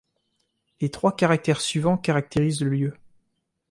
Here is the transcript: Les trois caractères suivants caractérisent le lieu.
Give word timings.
Les 0.79 0.89
trois 0.89 1.15
caractères 1.15 1.61
suivants 1.61 1.95
caractérisent 1.95 2.63
le 2.63 2.71
lieu. 2.71 2.93